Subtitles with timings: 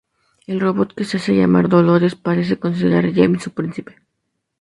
[0.47, 4.01] El Robot, que se hace llamar Dolores, parece considerar James, su príncipe.